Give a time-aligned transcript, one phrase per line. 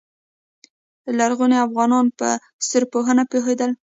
[1.17, 2.27] لرغوني افغانان په
[2.65, 3.71] ستورپوهنه پوهیدل